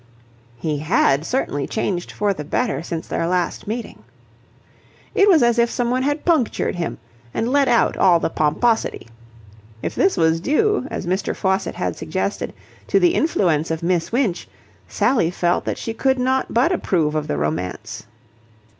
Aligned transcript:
He 0.57 0.79
had 0.79 1.27
certainly 1.27 1.67
changed 1.67 2.11
for 2.11 2.33
the 2.33 2.43
better 2.43 2.81
since 2.81 3.07
their 3.07 3.27
last 3.27 3.67
meeting. 3.67 4.03
It 5.13 5.29
was 5.29 5.43
as 5.43 5.59
if 5.59 5.69
someone 5.69 6.01
had 6.01 6.25
punctured 6.25 6.73
him 6.77 6.97
and 7.35 7.51
let 7.51 7.67
out 7.67 7.95
all 7.97 8.19
the 8.19 8.31
pomposity. 8.31 9.09
If 9.83 9.93
this 9.93 10.17
was 10.17 10.41
due, 10.41 10.87
as 10.89 11.05
Mr. 11.05 11.35
Faucitt 11.35 11.75
had 11.75 11.95
suggested, 11.95 12.51
to 12.87 12.99
the 12.99 13.13
influence 13.13 13.69
of 13.69 13.83
Miss 13.83 14.11
Winch, 14.11 14.47
Sally 14.87 15.29
felt 15.29 15.65
that 15.65 15.77
she 15.77 15.93
could 15.93 16.17
not 16.17 16.51
but 16.51 16.71
approve 16.71 17.13
of 17.13 17.27
the 17.27 17.37
romance. 17.37 18.07